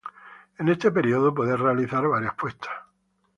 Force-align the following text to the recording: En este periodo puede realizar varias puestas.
En 0.57 0.67
este 0.67 0.89
periodo 0.89 1.31
puede 1.31 1.55
realizar 1.55 2.07
varias 2.07 2.33
puestas. 2.33 2.71